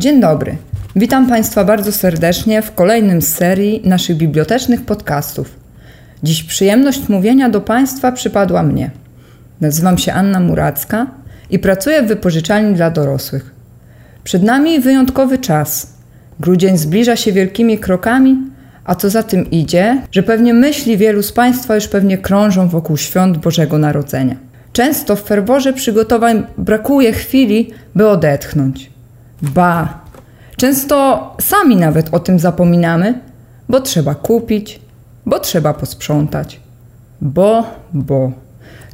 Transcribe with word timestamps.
Dzień 0.00 0.20
dobry. 0.20 0.56
Witam 0.96 1.28
Państwa 1.28 1.64
bardzo 1.64 1.92
serdecznie 1.92 2.62
w 2.62 2.74
kolejnym 2.74 3.22
z 3.22 3.28
serii 3.28 3.82
naszych 3.84 4.16
bibliotecznych 4.16 4.82
podcastów. 4.82 5.54
Dziś 6.22 6.42
przyjemność 6.42 7.08
mówienia 7.08 7.50
do 7.50 7.60
Państwa 7.60 8.12
przypadła 8.12 8.62
mnie. 8.62 8.90
Nazywam 9.60 9.98
się 9.98 10.12
Anna 10.12 10.40
Muracka 10.40 11.06
i 11.50 11.58
pracuję 11.58 12.02
w 12.02 12.06
wypożyczalni 12.06 12.74
dla 12.74 12.90
dorosłych. 12.90 13.54
Przed 14.24 14.42
nami 14.42 14.80
wyjątkowy 14.80 15.38
czas. 15.38 15.92
Grudzień 16.40 16.78
zbliża 16.78 17.16
się 17.16 17.32
wielkimi 17.32 17.78
krokami, 17.78 18.36
a 18.84 18.94
co 18.94 19.10
za 19.10 19.22
tym 19.22 19.50
idzie, 19.50 20.02
że 20.12 20.22
pewnie 20.22 20.54
myśli 20.54 20.96
wielu 20.96 21.22
z 21.22 21.32
Państwa 21.32 21.74
już 21.74 21.88
pewnie 21.88 22.18
krążą 22.18 22.68
wokół 22.68 22.96
świąt 22.96 23.38
Bożego 23.38 23.78
Narodzenia. 23.78 24.36
Często 24.72 25.16
w 25.16 25.22
ferworze 25.22 25.72
przygotowań 25.72 26.46
brakuje 26.58 27.12
chwili, 27.12 27.70
by 27.94 28.08
odetchnąć. 28.08 28.90
Ba, 29.42 30.00
często 30.56 31.36
sami 31.40 31.76
nawet 31.76 32.14
o 32.14 32.20
tym 32.20 32.38
zapominamy, 32.38 33.20
bo 33.68 33.80
trzeba 33.80 34.14
kupić, 34.14 34.80
bo 35.26 35.38
trzeba 35.38 35.74
posprzątać. 35.74 36.60
Bo, 37.20 37.64
bo. 37.92 38.32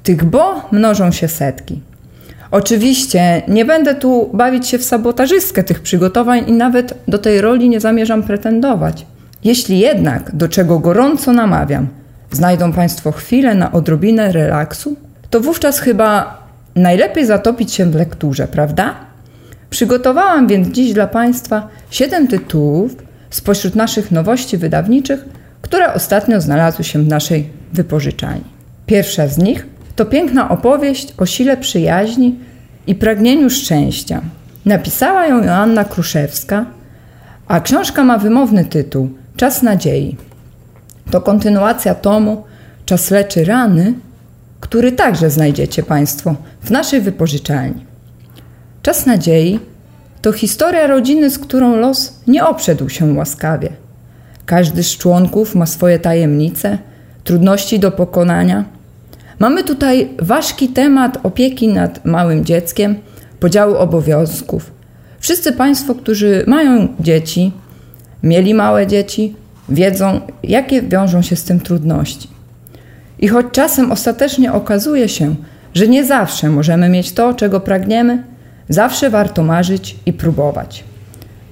Tych 0.03 0.25
bo 0.25 0.69
mnożą 0.73 1.13
się 1.13 1.29
setki. 1.29 1.81
Oczywiście 2.51 3.43
nie 3.49 3.65
będę 3.65 3.95
tu 3.95 4.31
bawić 4.33 4.69
się 4.69 4.79
w 4.79 4.85
sabotażystkę 4.85 5.65
tych 5.65 5.81
przygotowań 5.81 6.45
i 6.47 6.53
nawet 6.53 6.95
do 7.09 7.19
tej 7.19 7.41
roli 7.41 7.69
nie 7.69 7.81
zamierzam 7.81 8.23
pretendować. 8.23 9.07
Jeśli 9.45 9.79
jednak, 9.79 10.37
do 10.37 10.49
czego 10.49 10.79
gorąco 10.79 11.33
namawiam, 11.33 11.89
znajdą 12.31 12.73
Państwo 12.73 13.13
chwilę 13.13 13.55
na 13.55 13.73
odrobinę 13.73 14.33
relaksu, 14.33 14.97
to 15.31 15.41
wówczas 15.41 15.79
chyba 15.79 16.39
najlepiej 16.75 17.27
zatopić 17.27 17.73
się 17.73 17.87
w 17.87 17.95
lekturze, 17.95 18.49
prawda? 18.49 19.06
Przygotowałam 19.71 20.47
więc 20.47 20.69
dziś 20.69 20.93
dla 20.93 21.07
Państwa 21.07 21.69
siedem 21.91 22.29
tytułów 22.29 22.97
spośród 23.31 23.75
naszych 23.75 24.11
nowości 24.11 24.59
wydawniczych, 24.59 25.25
które 25.63 25.95
ostatnio 25.95 26.41
znalazły 26.41 26.85
się 26.85 27.03
w 27.03 27.09
naszej 27.09 27.51
wypożyczalni. 27.73 28.45
Pierwsza 28.87 29.29
z 29.29 29.39
nich 29.39 29.67
to 29.97 30.05
piękna 30.07 30.49
opowieść 30.49 31.15
o 31.19 31.27
sile 31.27 31.57
przyjaźni 31.57 32.39
i 32.87 32.95
pragnieniu 32.95 33.51
szczęścia. 33.51 34.23
Napisała 34.65 35.27
ją 35.27 35.45
Joanna 35.45 35.85
Kruszewska, 35.85 36.67
a 37.49 37.61
książka 37.61 38.05
ma 38.05 38.19
wymowny 38.19 38.65
tytuł 38.65 39.11
Czas 39.37 39.63
nadziei. 39.63 40.17
To 41.11 41.21
kontynuacja 41.21 41.95
tomu 41.95 42.45
Czas 42.85 43.11
leczy 43.11 43.45
rany, 43.45 43.95
który 44.61 44.93
także 44.93 45.31
znajdziecie 45.31 45.83
Państwo 45.83 46.35
w 46.63 46.71
naszej 46.71 47.01
wypożyczalni. 47.01 47.96
Czas 48.87 49.07
nadziei 49.07 49.61
to 50.23 50.33
historia 50.33 50.87
rodziny, 50.87 51.31
z 51.31 51.39
którą 51.39 51.77
los 51.77 52.21
nie 52.27 52.45
obszedł 52.45 52.89
się 52.89 53.15
łaskawie. 53.15 53.69
Każdy 54.45 54.83
z 54.83 54.97
członków 54.97 55.55
ma 55.55 55.67
swoje 55.67 55.99
tajemnice, 55.99 56.79
trudności 57.25 57.79
do 57.79 57.91
pokonania. 57.91 58.65
Mamy 59.39 59.65
tutaj 59.65 60.09
ważki 60.19 60.69
temat 60.69 61.19
opieki 61.23 61.69
nad 61.69 62.05
małym 62.05 62.45
dzieckiem, 62.45 62.97
podziału 63.41 63.75
obowiązków. 63.77 64.71
Wszyscy 65.21 65.53
Państwo, 65.53 65.95
którzy 65.95 66.45
mają 66.47 66.89
dzieci, 67.01 67.53
mieli 68.23 68.55
małe 68.55 68.87
dzieci, 68.87 69.35
wiedzą, 69.69 70.21
jakie 70.43 70.83
wiążą 70.83 71.23
się 71.23 71.37
z 71.37 71.45
tym 71.45 71.61
trudności. 71.61 72.29
I 73.19 73.29
choć 73.29 73.47
czasem 73.53 73.93
ostatecznie 73.93 74.53
okazuje 74.53 75.09
się, 75.09 75.35
że 75.75 75.89
nie 75.89 76.05
zawsze 76.05 76.51
możemy 76.51 76.89
mieć 76.89 77.13
to, 77.13 77.35
czego 77.35 77.61
pragniemy, 77.61 78.36
zawsze 78.69 79.11
warto 79.11 79.43
marzyć 79.43 79.97
i 80.07 80.13
próbować. 80.13 80.85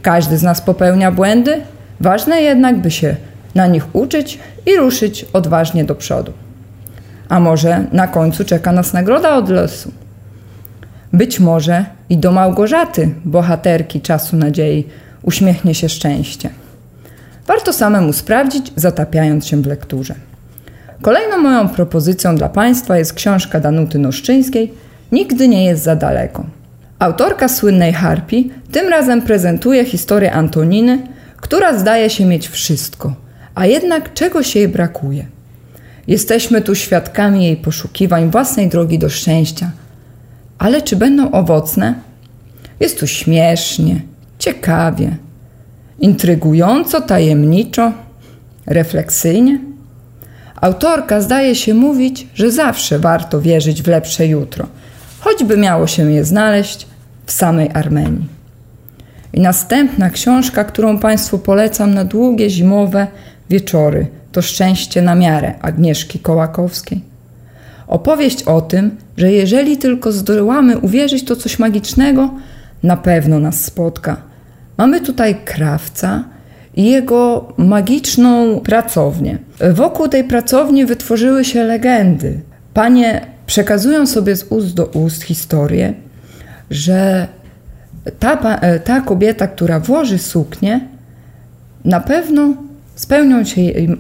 Każdy 0.03 0.39
z 0.39 0.43
nas 0.43 0.61
popełnia 0.61 1.13
błędy, 1.13 1.61
ważne 2.01 2.43
jednak, 2.43 2.77
by 2.77 2.91
się 2.91 3.17
na 3.55 3.67
nich 3.67 3.95
uczyć 3.95 4.39
i 4.67 4.77
ruszyć 4.77 5.27
odważnie 5.33 5.85
do 5.85 5.95
przodu. 5.95 6.33
A 7.29 7.41
może 7.41 7.85
na 7.93 8.09
końcu 8.09 8.45
czeka 8.45 8.73
nas 8.73 8.93
nagroda 8.93 9.37
od 9.37 9.49
losu? 9.49 9.93
Być 11.13 11.41
może 11.41 11.85
i 12.09 12.17
do 12.17 12.33
Małgorzaty, 12.33 13.15
bohaterki 13.25 14.01
czasu 14.01 14.37
nadziei, 14.37 14.89
uśmiechnie 15.23 15.75
się 15.75 15.89
szczęście. 15.89 16.51
Warto 17.47 17.73
samemu 17.73 18.13
sprawdzić, 18.13 18.73
zatapiając 18.77 19.47
się 19.47 19.63
w 19.63 19.67
lekturze. 19.67 20.15
Kolejną 21.03 21.39
moją 21.39 21.69
propozycją 21.69 22.37
dla 22.37 22.49
Państwa 22.49 22.99
jest 22.99 23.13
książka 23.13 23.61
Danuty 23.61 23.99
Noszczyńskiej 23.99 24.73
Nigdy 25.13 25.49
nie 25.49 25.65
jest 25.65 25.83
za 25.83 25.97
daleko. 25.97 26.45
Autorka 26.99 27.49
słynnej 27.49 27.93
harpi 27.93 28.51
tym 28.73 28.89
razem 28.89 29.23
prezentuje 29.23 29.85
historię 29.85 30.33
Antoniny, 30.33 30.99
która 31.37 31.79
zdaje 31.79 32.11
się 32.11 32.25
mieć 32.25 32.49
wszystko, 32.49 33.15
a 33.55 33.67
jednak 33.67 34.15
czegoś 34.15 34.57
jej 34.57 34.69
brakuje. 34.69 35.27
Jesteśmy 36.07 36.63
tu 36.63 36.75
świadkami 36.75 37.45
jej 37.45 37.57
poszukiwań 37.57 38.31
własnej 38.31 38.69
drogi 38.69 38.99
do 38.99 39.09
szczęścia. 39.09 39.71
Ale 40.59 40.83
czy 40.83 40.97
będą 40.97 41.31
owocne? 41.31 41.95
Jest 42.81 43.01
tu 43.01 43.07
śmiesznie, 43.07 44.01
ciekawie, 44.39 45.17
intrygująco, 45.99 47.01
tajemniczo, 47.01 47.93
refleksyjnie. 48.67 49.59
Autorka 50.61 51.21
zdaje 51.21 51.55
się 51.55 51.75
mówić, 51.75 52.27
że 52.35 52.51
zawsze 52.51 52.99
warto 52.99 53.41
wierzyć 53.41 53.83
w 53.83 53.89
lepsze 53.89 54.27
jutro, 54.27 54.67
choćby 55.25 55.57
miało 55.57 55.87
się 55.87 56.13
je 56.13 56.25
znaleźć 56.25 56.87
w 57.27 57.33
samej 57.33 57.71
Armenii. 57.75 58.29
I 59.33 59.41
następna 59.41 60.11
książka, 60.11 60.65
którą 60.65 60.99
Państwu 60.99 61.39
polecam 61.39 61.95
na 61.95 62.05
długie 62.05 62.51
zimowe 62.51 63.07
wieczory, 63.51 64.07
to 64.33 64.43
Szczęście 64.43 65.03
na 65.03 65.15
miarę 65.15 65.55
Agnieszki 65.63 66.19
Kołakowskiej. 66.19 67.01
Opowieść 67.87 68.43
o 68.43 68.61
tym, 68.61 68.97
że 69.17 69.33
jeżeli 69.33 69.77
tylko 69.77 70.13
zdołamy 70.13 70.79
uwierzyć, 70.79 71.25
to 71.25 71.37
coś 71.37 71.59
magicznego 71.59 72.31
na 72.83 72.97
pewno 72.97 73.39
nas 73.39 73.65
spotka. 73.65 74.17
Mamy 74.79 75.01
tutaj 75.01 75.35
krawca, 75.45 76.25
i 76.77 76.85
jego 76.85 77.53
magiczną 77.57 78.61
pracownię. 78.61 79.39
Wokół 79.73 80.09
tej 80.09 80.25
pracowni 80.25 80.87
wytworzyły 80.87 81.45
się 81.45 81.65
legendy. 81.65 82.41
Panie 82.75 83.34
przekazują 83.47 84.07
sobie 84.07 84.37
z 84.37 84.45
ust 84.45 84.75
do 84.75 84.87
ust 84.87 85.23
historię, 85.23 85.95
że 86.71 87.29
ta, 88.19 88.61
ta 88.85 89.01
kobieta, 89.01 89.47
która 89.47 89.81
włoży 89.81 90.19
suknię, 90.19 90.81
na 91.85 92.01
pewno 92.01 92.55
spełnią 92.95 93.45
się, 93.45 93.61
y, 93.61 93.97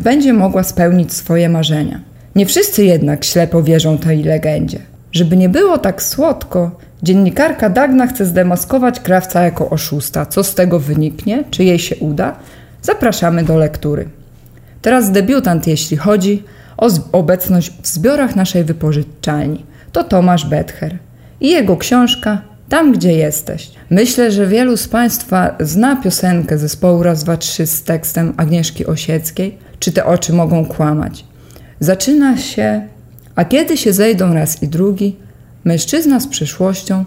będzie 0.00 0.32
mogła 0.32 0.62
spełnić 0.62 1.12
swoje 1.12 1.48
marzenia. 1.48 2.00
Nie 2.34 2.46
wszyscy 2.46 2.84
jednak 2.84 3.24
ślepo 3.24 3.62
wierzą 3.62 3.98
tej 3.98 4.22
legendzie. 4.22 4.78
Żeby 5.12 5.36
nie 5.36 5.48
było 5.48 5.78
tak 5.78 6.02
słodko, 6.02 6.70
Dziennikarka 7.02 7.70
Dagna 7.70 8.06
chce 8.06 8.24
zdemaskować 8.24 9.00
krawca 9.00 9.42
jako 9.42 9.70
oszusta. 9.70 10.26
Co 10.26 10.44
z 10.44 10.54
tego 10.54 10.80
wyniknie? 10.80 11.44
Czy 11.50 11.64
jej 11.64 11.78
się 11.78 11.96
uda? 11.96 12.36
Zapraszamy 12.82 13.44
do 13.44 13.56
lektury. 13.56 14.08
Teraz 14.82 15.10
debiutant, 15.12 15.66
jeśli 15.66 15.96
chodzi 15.96 16.42
o 16.78 16.88
obecność 17.12 17.72
w 17.82 17.86
zbiorach 17.86 18.36
naszej 18.36 18.64
wypożyczalni. 18.64 19.66
To 19.92 20.04
Tomasz 20.04 20.46
Betcher 20.46 20.98
i 21.40 21.48
jego 21.48 21.76
książka 21.76 22.42
Tam, 22.68 22.92
gdzie 22.92 23.12
jesteś. 23.12 23.70
Myślę, 23.90 24.32
że 24.32 24.46
wielu 24.46 24.76
z 24.76 24.88
Państwa 24.88 25.56
zna 25.60 25.96
piosenkę 25.96 26.58
zespołu 26.58 27.02
Raz, 27.02 27.24
Dwa, 27.24 27.36
Trzy 27.36 27.66
z 27.66 27.82
tekstem 27.82 28.34
Agnieszki 28.36 28.86
Osieckiej. 28.86 29.58
Czy 29.78 29.92
te 29.92 30.04
oczy 30.04 30.32
mogą 30.32 30.66
kłamać? 30.66 31.24
Zaczyna 31.80 32.36
się, 32.36 32.82
a 33.34 33.44
kiedy 33.44 33.76
się 33.76 33.92
zejdą 33.92 34.34
raz 34.34 34.62
i 34.62 34.68
drugi, 34.68 35.16
Mężczyzna 35.64 36.20
z 36.20 36.26
przyszłością, 36.26 37.04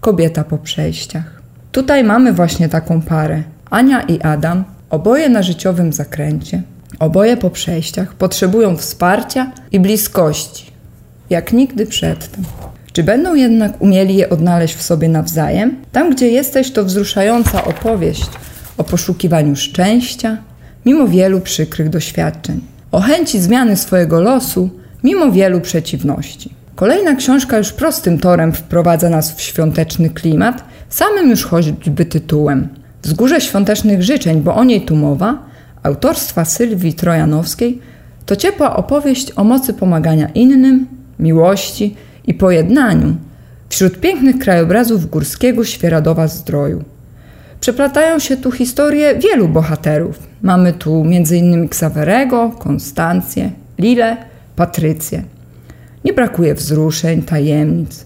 kobieta 0.00 0.44
po 0.44 0.58
przejściach. 0.58 1.42
Tutaj 1.72 2.04
mamy 2.04 2.32
właśnie 2.32 2.68
taką 2.68 3.02
parę. 3.02 3.42
Ania 3.70 4.02
i 4.02 4.20
Adam, 4.20 4.64
oboje 4.90 5.28
na 5.28 5.42
życiowym 5.42 5.92
zakręcie, 5.92 6.62
oboje 6.98 7.36
po 7.36 7.50
przejściach, 7.50 8.14
potrzebują 8.14 8.76
wsparcia 8.76 9.52
i 9.72 9.80
bliskości, 9.80 10.66
jak 11.30 11.52
nigdy 11.52 11.86
przedtem. 11.86 12.44
Czy 12.92 13.02
będą 13.02 13.34
jednak 13.34 13.82
umieli 13.82 14.16
je 14.16 14.30
odnaleźć 14.30 14.74
w 14.74 14.82
sobie 14.82 15.08
nawzajem? 15.08 15.76
Tam, 15.92 16.10
gdzie 16.10 16.28
jesteś, 16.28 16.70
to 16.70 16.84
wzruszająca 16.84 17.64
opowieść 17.64 18.30
o 18.78 18.84
poszukiwaniu 18.84 19.56
szczęścia, 19.56 20.38
mimo 20.86 21.08
wielu 21.08 21.40
przykrych 21.40 21.88
doświadczeń, 21.88 22.60
o 22.92 23.00
chęci 23.00 23.40
zmiany 23.40 23.76
swojego 23.76 24.20
losu, 24.20 24.70
mimo 25.04 25.32
wielu 25.32 25.60
przeciwności. 25.60 26.50
Kolejna 26.74 27.14
książka 27.14 27.58
już 27.58 27.72
prostym 27.72 28.18
torem 28.18 28.52
wprowadza 28.52 29.10
nas 29.10 29.34
w 29.34 29.40
świąteczny 29.40 30.10
klimat, 30.10 30.64
samym 30.88 31.30
już 31.30 31.44
choćby 31.44 32.04
tytułem. 32.04 32.68
Wzgórze 33.02 33.40
świątecznych 33.40 34.02
życzeń, 34.02 34.40
bo 34.40 34.54
o 34.54 34.64
niej 34.64 34.80
tu 34.80 34.96
mowa, 34.96 35.38
autorstwa 35.82 36.44
Sylwii 36.44 36.94
Trojanowskiej, 36.94 37.80
to 38.26 38.36
ciepła 38.36 38.76
opowieść 38.76 39.32
o 39.36 39.44
mocy 39.44 39.74
pomagania 39.74 40.28
innym, 40.34 40.86
miłości 41.18 41.96
i 42.26 42.34
pojednaniu 42.34 43.16
wśród 43.68 44.00
pięknych 44.00 44.38
krajobrazów 44.38 45.10
górskiego 45.10 45.64
Świeradowa 45.64 46.28
Zdroju. 46.28 46.84
Przeplatają 47.60 48.18
się 48.18 48.36
tu 48.36 48.50
historie 48.50 49.14
wielu 49.18 49.48
bohaterów. 49.48 50.18
Mamy 50.42 50.72
tu 50.72 51.00
m.in. 51.00 51.68
Ksawerego, 51.68 52.50
Konstancję, 52.58 53.50
Lilę, 53.78 54.16
Patrycję. 54.56 55.22
Nie 56.04 56.12
brakuje 56.12 56.54
wzruszeń, 56.54 57.22
tajemnic. 57.22 58.04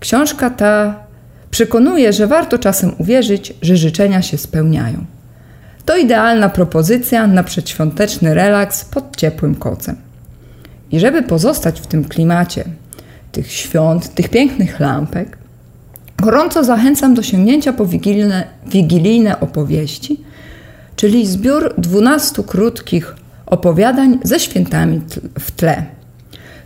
Książka 0.00 0.50
ta 0.50 0.94
przekonuje, 1.50 2.12
że 2.12 2.26
warto 2.26 2.58
czasem 2.58 2.92
uwierzyć, 2.98 3.54
że 3.62 3.76
życzenia 3.76 4.22
się 4.22 4.38
spełniają. 4.38 5.04
To 5.84 5.96
idealna 5.96 6.48
propozycja 6.48 7.26
na 7.26 7.42
przedświąteczny 7.42 8.34
relaks 8.34 8.84
pod 8.84 9.16
ciepłym 9.16 9.54
kocem. 9.54 9.96
I 10.92 11.00
żeby 11.00 11.22
pozostać 11.22 11.80
w 11.80 11.86
tym 11.86 12.04
klimacie 12.04 12.64
tych 13.32 13.52
świąt, 13.52 14.14
tych 14.14 14.28
pięknych 14.28 14.80
lampek, 14.80 15.38
gorąco 16.18 16.64
zachęcam 16.64 17.14
do 17.14 17.22
sięgnięcia 17.22 17.72
po 17.72 17.86
wigilijne, 17.86 18.44
wigilijne 18.66 19.40
opowieści, 19.40 20.20
czyli 20.96 21.26
zbiór 21.26 21.74
12 21.78 22.42
krótkich 22.42 23.14
opowiadań 23.46 24.18
ze 24.24 24.40
świętami 24.40 25.00
w 25.38 25.50
tle. 25.50 25.84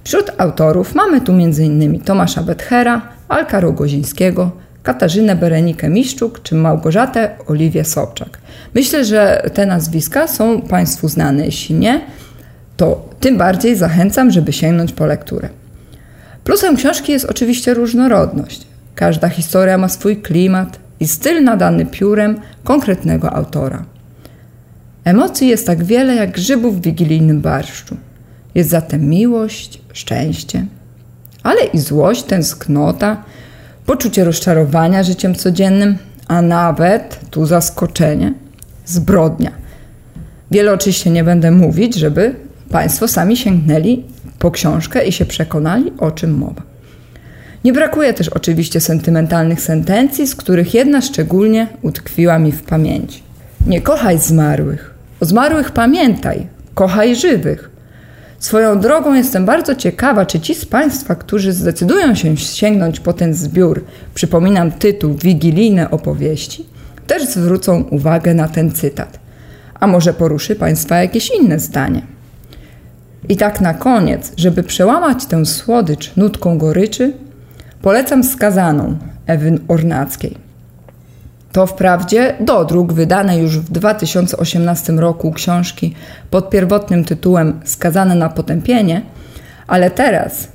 Wśród 0.05 0.33
autorów 0.39 0.95
mamy 0.95 1.21
tu 1.21 1.33
m.in. 1.33 2.01
Tomasza 2.01 2.43
Bethera, 2.43 3.03
Alka 3.29 3.61
Rogozińskiego, 3.61 4.51
Katarzynę 4.85 5.37
Berenikę 5.37 5.89
Miszczuk 5.89 6.43
czy 6.43 6.55
Małgorzatę 6.55 7.31
Oliwię 7.47 7.85
Sobczak. 7.85 8.39
Myślę, 8.75 9.05
że 9.05 9.51
te 9.55 9.67
nazwiska 9.67 10.29
są 10.29 10.61
Państwu 10.61 11.09
znane. 11.09 11.45
Jeśli 11.45 11.75
nie, 11.75 12.01
to 12.77 13.09
tym 13.21 13.39
bardziej 13.39 13.77
zachęcam, 13.77 14.31
żeby 14.31 14.53
sięgnąć 14.53 14.93
po 14.93 15.07
lekturę. 15.07 15.49
Plusem 16.45 16.77
książki 16.77 17.13
jest 17.13 17.25
oczywiście 17.25 17.75
różnorodność. 17.75 18.67
Każda 18.95 19.29
historia 19.29 19.79
ma 19.79 19.89
swój 19.89 20.17
klimat 20.17 20.79
i 21.01 21.09
styl 21.09 21.45
nadany 21.45 21.87
piórem 21.87 22.41
konkretnego 22.65 23.33
autora. 23.33 23.85
Emocji 25.05 25.49
jest 25.49 25.67
tak 25.67 25.85
wiele 25.85 26.15
jak 26.15 26.31
grzybów 26.31 26.79
w 26.79 26.83
wigilijnym 26.83 27.41
barszczu. 27.41 27.97
Jest 28.55 28.71
zatem 28.71 29.09
miłość, 29.09 29.81
szczęście, 29.93 30.67
ale 31.43 31.65
i 31.65 31.79
złość, 31.79 32.23
tęsknota, 32.23 33.25
poczucie 33.87 34.25
rozczarowania 34.25 35.03
życiem 35.03 35.35
codziennym, 35.35 35.99
a 36.29 36.43
nawet 36.43 37.21
tu 37.31 37.47
zaskoczenie 37.47 38.35
zbrodnia. 38.87 39.51
Wiele 40.51 40.73
oczywiście 40.73 41.11
nie 41.11 41.25
będę 41.25 41.51
mówić, 41.51 41.95
żeby 41.95 42.35
Państwo 42.71 43.09
sami 43.09 43.37
sięgnęli 43.37 44.05
po 44.39 44.51
książkę 44.51 45.07
i 45.07 45.13
się 45.13 45.25
przekonali, 45.25 45.93
o 45.99 46.11
czym 46.11 46.39
mowa. 46.39 46.63
Nie 47.65 47.73
brakuje 47.73 48.15
też 48.15 48.29
oczywiście 48.29 48.81
sentymentalnych 48.81 49.61
sentencji, 49.61 50.27
z 50.27 50.35
których 50.35 50.75
jedna 50.75 51.01
szczególnie 51.01 51.67
utkwiła 51.83 52.39
mi 52.39 52.53
w 52.53 52.63
pamięci. 52.63 53.23
Nie 53.67 53.81
kochaj 53.81 54.19
zmarłych. 54.19 54.95
O 55.21 55.25
zmarłych 55.25 55.71
pamiętaj, 55.71 56.47
kochaj 56.75 57.17
żywych. 57.17 57.71
Swoją 58.45 58.81
drogą 58.81 59.15
jestem 59.15 59.45
bardzo 59.45 59.75
ciekawa, 59.75 60.27
czy 60.27 60.41
ci 60.41 60.55
z 60.55 60.67
Państwa, 60.67 61.15
którzy 61.15 61.53
zdecydują 61.53 62.15
się 62.15 62.37
sięgnąć 62.37 63.01
po 63.01 63.13
ten 63.13 63.35
zbiór, 63.35 63.85
przypominam 64.15 64.73
tytuł 64.73 65.15
Wigilijne 65.15 65.91
opowieści, 65.91 66.67
też 67.07 67.25
zwrócą 67.27 67.83
uwagę 67.83 68.35
na 68.35 68.49
ten 68.49 68.73
cytat. 68.73 69.19
A 69.81 69.87
może 69.87 70.15
poruszy 70.15 70.57
Państwa 70.57 70.97
jakieś 70.97 71.31
inne 71.31 71.59
zdanie. 71.59 72.03
I 73.29 73.37
tak 73.37 73.61
na 73.61 73.75
koniec, 73.75 74.33
żeby 74.37 74.63
przełamać 74.63 75.27
tę 75.27 75.47
słodycz 75.47 76.17
nutką 76.17 76.59
goryczy, 76.59 77.13
polecam 77.83 78.25
skazaną 78.25 78.99
Ewy 79.27 79.59
Ornackiej. 79.69 80.44
To 81.55 81.67
wprawdzie 81.67 82.35
dodruk 82.41 82.93
wydane 82.93 83.39
już 83.39 83.59
w 83.59 83.71
2018 83.71 84.93
roku 84.93 85.33
książki 85.33 85.95
pod 86.31 86.51
pierwotnym 86.51 87.05
tytułem 87.05 87.61
Skazane 87.65 88.15
na 88.15 88.29
potępienie, 88.29 89.03
ale 89.67 89.91
teraz 89.91 90.49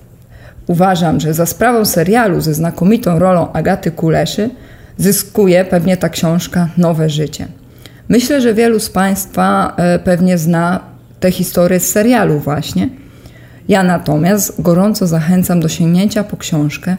uważam, 0.68 1.20
że 1.20 1.34
za 1.34 1.46
sprawą 1.46 1.86
serialu 1.86 2.42
ze 2.42 2.54
znakomitą 2.54 3.20
rolą 3.20 3.52
Agaty 3.52 3.92
Kuleszy 3.92 4.50
zyskuje 4.98 5.66
pewnie 5.66 5.98
ta 5.98 6.10
książka 6.10 6.70
nowe 6.78 7.10
życie. 7.10 7.48
Myślę, 8.10 8.42
że 8.42 8.54
wielu 8.54 8.80
z 8.80 8.90
Państwa 8.90 9.74
e, 9.78 10.00
pewnie 10.00 10.38
zna 10.38 10.80
tę 11.20 11.32
historię 11.32 11.80
z 11.80 11.92
serialu 11.92 12.40
właśnie. 12.40 12.90
Ja 13.68 13.84
natomiast 13.84 14.62
gorąco 14.62 15.08
zachęcam 15.08 15.60
do 15.60 15.70
sięgnięcia 15.70 16.24
po 16.24 16.38
książkę, 16.38 16.98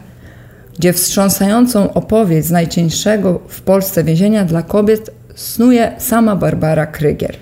gdzie 0.81 0.93
wstrząsającą 0.93 1.93
opowieść 1.93 2.47
z 2.47 2.51
najcieńszego 2.51 3.39
w 3.47 3.61
Polsce 3.61 4.03
więzienia 4.03 4.45
dla 4.45 4.61
kobiet 4.61 5.11
snuje 5.35 5.91
sama 5.97 6.35
Barbara 6.35 6.85
Krygier. 6.85 7.35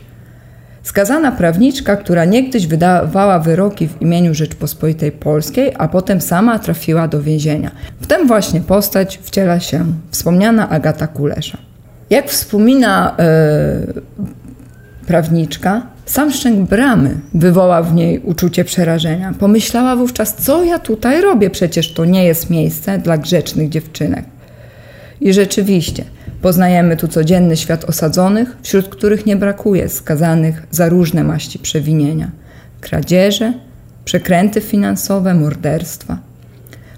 Skazana 0.83 1.31
prawniczka, 1.31 1.95
która 1.95 2.25
niegdyś 2.25 2.67
wydawała 2.67 3.39
wyroki 3.39 3.87
w 3.87 4.01
imieniu 4.01 4.33
Rzeczpospolitej 4.33 5.11
Polskiej, 5.11 5.73
a 5.77 5.87
potem 5.87 6.21
sama 6.21 6.59
trafiła 6.59 7.07
do 7.07 7.21
więzienia. 7.21 7.71
W 8.01 8.07
tę 8.07 8.25
właśnie 8.25 8.61
postać 8.61 9.19
wciela 9.23 9.59
się 9.59 9.85
wspomniana 10.11 10.69
Agata 10.69 11.07
Kulesza. 11.07 11.57
Jak 12.09 12.29
wspomina 12.29 13.15
yy, 13.17 14.01
prawniczka, 15.07 15.81
sam 16.09 16.31
szczęk 16.31 16.69
bramy 16.69 17.15
wywołał 17.33 17.83
w 17.83 17.93
niej 17.93 18.19
uczucie 18.19 18.65
przerażenia. 18.65 19.33
Pomyślała 19.39 19.95
wówczas, 19.95 20.35
co 20.35 20.63
ja 20.63 20.79
tutaj 20.79 21.21
robię, 21.21 21.49
przecież 21.49 21.93
to 21.93 22.05
nie 22.05 22.25
jest 22.25 22.49
miejsce 22.49 22.97
dla 22.97 23.17
grzecznych 23.17 23.69
dziewczynek. 23.69 24.25
I 25.21 25.33
rzeczywiście, 25.33 26.03
poznajemy 26.41 26.97
tu 26.97 27.07
codzienny 27.07 27.57
świat 27.57 27.85
osadzonych, 27.85 28.57
wśród 28.61 28.89
których 28.89 29.25
nie 29.25 29.35
brakuje 29.35 29.89
skazanych 29.89 30.67
za 30.71 30.89
różne 30.89 31.23
maści 31.23 31.59
przewinienia 31.59 32.31
kradzieże, 32.81 33.53
przekręty 34.05 34.61
finansowe, 34.61 35.33
morderstwa. 35.33 36.17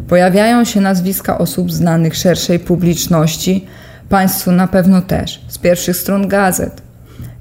Pojawiają 0.08 0.66
się 0.66 0.82
nazwiska 0.82 1.38
osób 1.38 1.72
znanych 1.72 2.16
szerszej 2.16 2.60
publiczności, 2.60 3.66
państwu 4.10 4.52
na 4.52 4.68
pewno 4.68 5.02
też, 5.02 5.42
z 5.48 5.58
pierwszych 5.58 5.98
stron 5.98 6.28
gazet, 6.28 6.82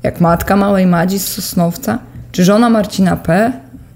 jak 0.02 0.20
matka 0.20 0.56
małej 0.56 0.87
Madzi 0.87 1.19
z 1.19 1.29
Sosnowca, 1.29 1.99
czy 2.32 2.44
żona 2.44 2.70
Marcina 2.70 3.17
P. 3.17 3.52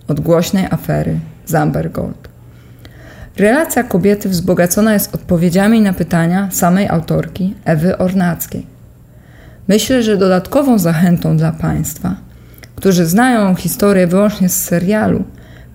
od 0.09 0.21
głośnej 0.21 0.67
afery 0.71 1.19
Zamber 1.47 1.93
Gold. 1.93 2.29
Relacja 3.37 3.85
kobiety 3.85 4.29
wzbogacona 4.29 4.93
jest 4.93 5.15
odpowiedziami 5.15 5.81
na 5.81 5.93
pytania 5.93 6.49
samej 6.53 6.89
autorki 6.89 7.55
Ewy 7.65 7.99
Ornackiej. 7.99 8.67
Myślę, 9.69 10.03
że 10.03 10.17
dodatkową 10.17 10.79
zachętą 10.79 11.37
dla 11.37 11.53
Państwa, 11.53 12.17
którzy 12.77 13.07
znają 13.07 13.55
historię 13.55 14.07
wyłącznie 14.07 14.49
z 14.49 14.65
serialu, 14.65 15.25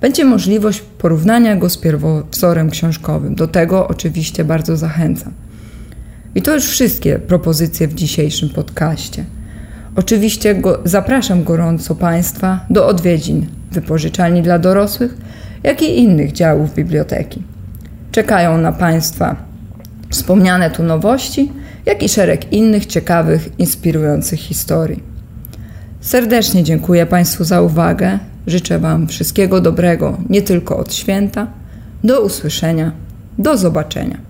będzie 0.02 0.26
możliwość 0.26 0.82
porównania 0.82 1.56
go 1.56 1.70
z 1.70 1.78
pierwowzorem 1.78 2.70
książkowym. 2.70 3.36
Do 3.36 3.48
tego 3.48 3.88
oczywiście 3.88 4.44
bardzo 4.44 4.78
zachęcam. 4.78 5.34
I 6.36 6.42
to 6.42 6.54
już 6.56 6.66
wszystkie 6.66 7.20
propozycje 7.20 7.88
w 7.88 7.94
dzisiejszym 7.94 8.50
podcaście. 8.50 9.26
Oczywiście 10.00 10.56
go, 10.56 10.80
zapraszam 10.86 11.44
gorąco 11.44 11.96
Państwa 11.96 12.66
do 12.70 12.88
odwiedzin 12.88 13.46
wypożyczalni 13.72 14.42
dla 14.42 14.60
dorosłych, 14.60 15.18
jak 15.64 15.82
i 15.82 16.00
innych 16.00 16.32
działów 16.32 16.74
biblioteki. 16.76 17.44
Czekają 18.12 18.58
na 18.58 18.72
Państwa 18.72 19.36
wspomniane 20.10 20.72
tu 20.72 20.84
nowości, 20.84 21.52
jak 21.86 22.04
i 22.04 22.10
szereg 22.10 22.54
innych 22.54 22.86
ciekawych, 22.86 23.50
inspirujących 23.58 24.40
historii. 24.40 25.04
Serdecznie 26.02 26.64
dziękuję 26.64 27.06
Państwu 27.06 27.44
za 27.44 27.62
uwagę. 27.62 28.20
Życzę 28.48 28.80
Wam 28.80 29.08
wszystkiego 29.08 29.62
dobrego, 29.62 30.18
nie 30.30 30.42
tylko 30.42 30.78
od 30.78 30.94
święta. 30.94 31.48
Do 32.04 32.22
usłyszenia, 32.22 32.92
do 33.38 33.58
zobaczenia. 33.58 34.29